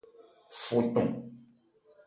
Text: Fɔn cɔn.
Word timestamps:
Fɔn 0.63 0.83
cɔn. 0.93 1.09